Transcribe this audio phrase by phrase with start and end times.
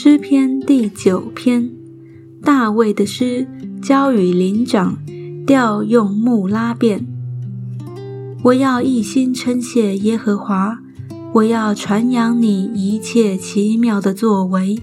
[0.00, 1.72] 诗篇第九篇，
[2.40, 3.48] 大卫的诗，
[3.82, 4.96] 交与灵长，
[5.44, 7.04] 调用木拉便。
[8.44, 10.78] 我要一心称谢耶和华，
[11.32, 14.78] 我要传扬你一切奇妙的作为，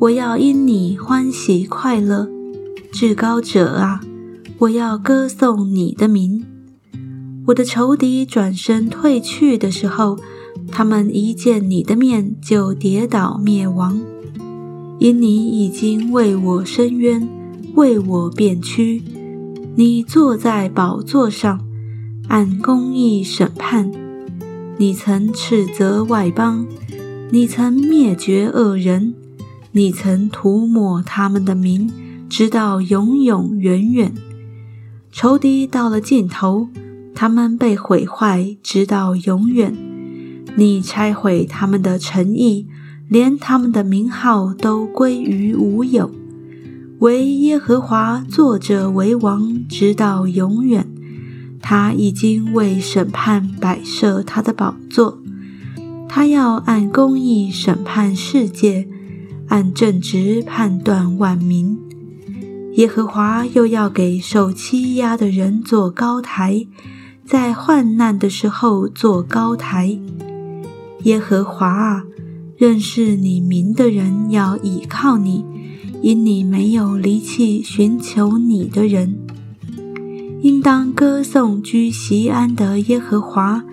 [0.00, 2.28] 我要因你欢喜快乐，
[2.92, 4.02] 至高者啊，
[4.58, 6.44] 我要歌颂你的名。
[7.46, 10.18] 我的仇敌转身退去的时候。
[10.68, 14.00] 他们一见你的面就跌倒灭亡，
[14.98, 17.28] 因你已经为我伸冤，
[17.74, 19.02] 为我辩屈。
[19.74, 21.60] 你坐在宝座上，
[22.28, 23.92] 按公义审判。
[24.78, 26.66] 你曾斥责外邦，
[27.30, 29.14] 你曾灭绝恶人，
[29.72, 31.90] 你曾涂抹他们的名，
[32.28, 34.14] 直到永永远远。
[35.12, 36.68] 仇敌到了尽头，
[37.14, 39.74] 他们被毁坏，直到永远。
[40.56, 42.66] 你拆毁他们的诚意，
[43.08, 46.10] 连他们的名号都归于无有。
[47.00, 50.86] 唯耶和华坐着为王，直到永远。
[51.60, 55.18] 他已经为审判摆设他的宝座，
[56.08, 58.86] 他要按公义审判世界，
[59.48, 61.76] 按正直判断万民。
[62.74, 66.66] 耶和华又要给受欺压的人做高台，
[67.24, 69.98] 在患难的时候做高台。
[71.02, 72.04] 耶和华啊，
[72.56, 75.44] 认识你名的人要倚靠你，
[76.00, 79.18] 因你没有离弃寻求你的人。
[80.40, 83.64] 应当歌颂居西安的耶和华，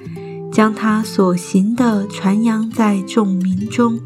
[0.52, 4.00] 将他所行的传扬在众民中。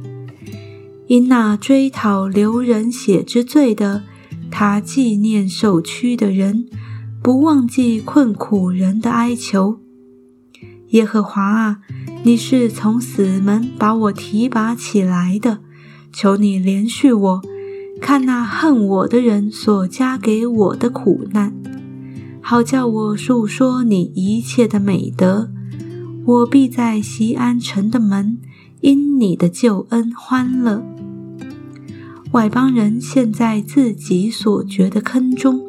[1.08, 4.04] 因那追讨流人血之罪的，
[4.52, 6.68] 他纪念受屈的人，
[7.24, 9.80] 不忘记困苦人的哀求。
[10.90, 11.80] 耶和华啊。
[12.24, 15.60] 你是从死门把我提拔起来的，
[16.12, 17.42] 求你怜恤我，
[18.02, 21.54] 看那恨我的人所加给我的苦难，
[22.42, 25.52] 好叫我述说你一切的美德。
[26.26, 28.40] 我必在西安城的门，
[28.82, 30.84] 因你的救恩欢乐。
[32.32, 35.62] 外邦人陷在自己所掘的坑中，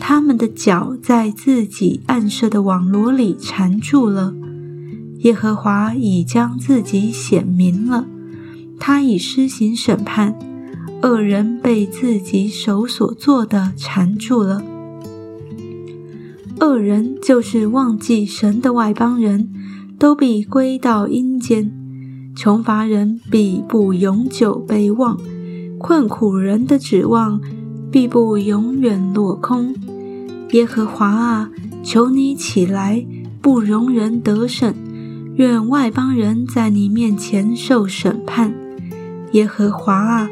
[0.00, 4.34] 他们的脚在自己暗设的网罗里缠住了。
[5.24, 8.04] 耶和华已将自己显明了，
[8.78, 10.38] 他已施行审判，
[11.00, 14.62] 恶人被自己手所做的缠住了。
[16.60, 19.48] 恶人就是忘记神的外邦人，
[19.98, 21.70] 都必归到阴间；
[22.36, 25.18] 穷乏人必不永久被忘，
[25.78, 27.40] 困苦人的指望
[27.90, 29.74] 必不永远落空。
[30.50, 31.50] 耶和华啊，
[31.82, 33.06] 求你起来，
[33.40, 34.74] 不容人得胜。
[35.36, 38.54] 愿外邦人在你面前受审判，
[39.32, 40.28] 耶和华啊，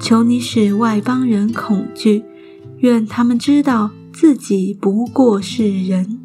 [0.00, 2.22] 求你使外邦人恐惧，
[2.78, 6.23] 愿他们知道自己不过是人。